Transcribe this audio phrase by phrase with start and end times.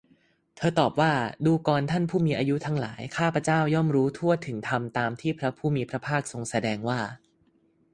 [0.55, 1.13] เธอตอบว่า
[1.45, 6.99] ดูกรท่านผู้มีอายุทั้งหลาย ข้าพเจ้าย่อมรู้ทั่วถึงธรรมตามที่พระผู้มีพระภาคทรงแสดงว่า